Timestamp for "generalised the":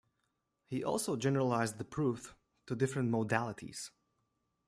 1.15-1.85